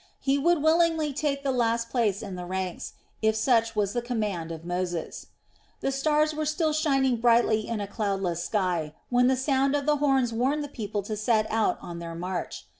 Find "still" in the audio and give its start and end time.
6.47-6.73